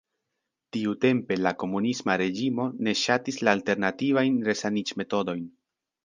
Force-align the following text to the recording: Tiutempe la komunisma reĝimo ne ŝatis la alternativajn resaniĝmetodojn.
Tiutempe 0.75 1.35
la 1.47 1.51
komunisma 1.63 2.15
reĝimo 2.21 2.65
ne 2.87 2.93
ŝatis 3.01 3.37
la 3.47 3.53
alternativajn 3.57 4.39
resaniĝmetodojn. 4.49 5.45